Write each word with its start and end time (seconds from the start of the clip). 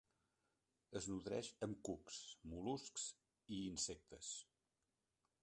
Es 0.99 1.07
nodreix 1.11 1.49
amb 1.67 1.77
cucs, 1.89 2.17
mol·luscs 2.55 3.07
i 3.59 3.61
insectes. 3.69 4.35